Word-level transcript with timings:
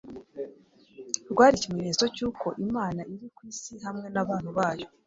rwari 1.31 1.53
ikimenyetso 1.57 2.05
cy’uko 2.15 2.45
Imana 2.65 3.01
iri 3.13 3.27
ku 3.35 3.41
isi 3.51 3.73
hamwe 3.85 4.07
n’abantu 4.13 4.49
bayo. 4.59 4.87